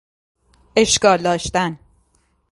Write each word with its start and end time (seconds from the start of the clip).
اشکال 0.75 1.21
داشتن 1.21 1.79